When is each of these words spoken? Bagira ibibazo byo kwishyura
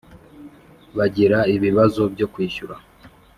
Bagira 0.97 1.39
ibibazo 1.55 2.01
byo 2.13 2.27
kwishyura 2.33 2.75